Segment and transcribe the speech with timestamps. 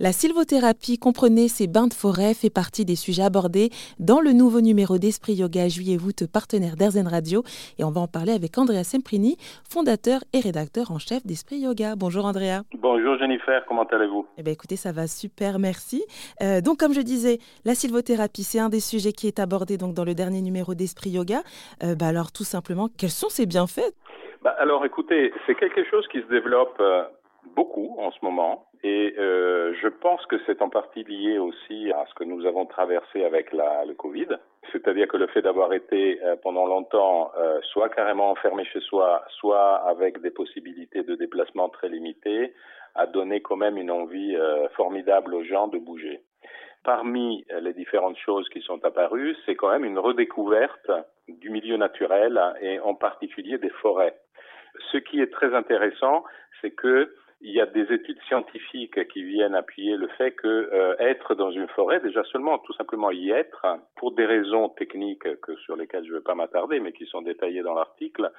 [0.00, 4.60] La sylvothérapie, comprenez ces bains de forêt, fait partie des sujets abordés dans le nouveau
[4.60, 7.42] numéro d'Esprit Yoga juillet-août, partenaire d'Erzen Radio.
[7.80, 9.36] Et on va en parler avec Andrea Semprini,
[9.68, 11.96] fondateur et rédacteur en chef d'Esprit Yoga.
[11.96, 12.62] Bonjour Andrea.
[12.78, 14.24] Bonjour Jennifer, comment allez-vous?
[14.38, 16.04] Eh bien écoutez, ça va super, merci.
[16.42, 19.94] Euh, donc comme je disais, la sylvothérapie, c'est un des sujets qui est abordé donc
[19.94, 21.40] dans le dernier numéro d'Esprit Yoga.
[21.82, 23.90] Euh, bah alors tout simplement, quels sont ces bienfaits?
[24.42, 27.02] Bah, Alors écoutez, c'est quelque chose qui se développe euh,
[27.58, 28.66] beaucoup en ce moment.
[28.84, 32.66] Et euh, je pense que c'est en partie lié aussi à ce que nous avons
[32.66, 34.28] traversé avec le Covid.
[34.70, 39.24] C'est-à-dire que le fait d'avoir été euh, pendant longtemps euh, soit carrément enfermé chez soi,
[39.40, 42.54] soit avec des possibilités de déplacement très limitées,
[42.94, 44.36] a donné quand même une envie
[44.74, 46.20] formidable aux gens de bouger.
[46.84, 50.90] Parmi les différentes choses qui sont apparues, c'est quand même une redécouverte
[51.28, 54.16] du milieu naturel et en particulier des forêts.
[54.92, 56.24] Ce qui est très intéressant,
[56.60, 60.96] c'est que il y a des études scientifiques qui viennent appuyer le fait que euh,
[60.98, 63.64] être dans une forêt, déjà seulement tout simplement y être,
[63.96, 67.22] pour des raisons techniques que sur lesquelles je ne vais pas m'attarder, mais qui sont
[67.22, 68.32] détaillées dans l'article,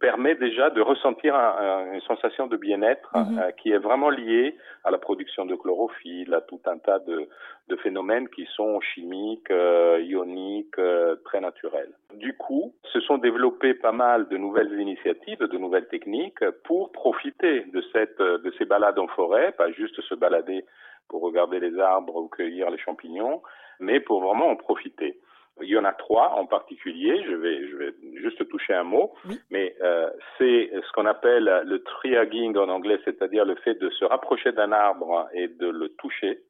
[0.00, 3.38] permet déjà de ressentir un, une sensation de bien-être mhm.
[3.38, 7.28] euh, qui est vraiment liée à la production de chlorophylle, à tout un tas de,
[7.68, 11.92] de phénomènes qui sont chimiques, euh, ioniques, euh, très naturels.
[12.14, 17.64] Du coup, se sont développées pas mal de nouvelles initiatives, de nouvelles techniques pour profiter
[17.72, 20.64] de cette de ces balades en forêt, pas juste se balader
[21.08, 23.42] pour regarder les arbres ou cueillir les champignons,
[23.80, 25.18] mais pour vraiment en profiter.
[25.62, 29.14] Il y en a trois en particulier, je vais, je vais juste toucher un mot,
[29.50, 34.04] mais euh, c'est ce qu'on appelle le triagging en anglais, c'est-à-dire le fait de se
[34.04, 36.42] rapprocher d'un arbre et de le toucher.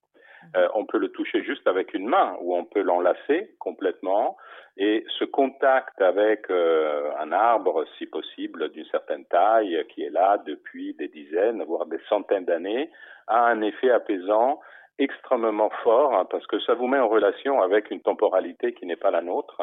[0.57, 4.37] Euh, on peut le toucher juste avec une main ou on peut l'enlacer complètement.
[4.77, 10.39] Et ce contact avec euh, un arbre, si possible, d'une certaine taille, qui est là
[10.47, 12.91] depuis des dizaines, voire des centaines d'années,
[13.27, 14.61] a un effet apaisant
[14.99, 18.97] extrêmement fort hein, parce que ça vous met en relation avec une temporalité qui n'est
[18.97, 19.61] pas la nôtre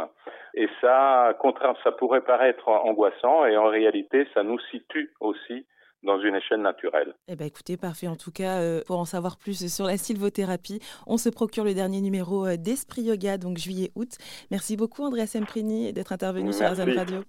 [0.54, 1.36] et ça,
[1.84, 5.66] ça pourrait paraître angoissant et en réalité ça nous situe aussi
[6.04, 7.14] dans une échelle naturelle.
[7.28, 8.08] Eh bien, écoutez, parfait.
[8.08, 11.74] En tout cas, euh, pour en savoir plus sur la sylvothérapie, on se procure le
[11.74, 14.18] dernier numéro euh, d'Esprit Yoga, donc juillet-août.
[14.52, 17.24] Merci beaucoup, Andrea Semprini, d'être intervenu sur Azan Radio.